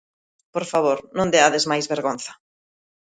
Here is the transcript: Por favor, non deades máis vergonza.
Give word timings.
Por 0.53 0.65
favor, 0.71 0.97
non 1.17 1.31
deades 1.33 1.63
máis 1.71 1.85
vergonza. 1.93 2.31